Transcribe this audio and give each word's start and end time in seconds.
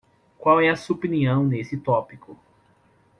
Qual 0.39 0.59
é 0.59 0.67
a 0.69 0.75
sua 0.75 0.95
opinião 0.95 1.43
nesse 1.45 1.77
tópico? 1.77 2.35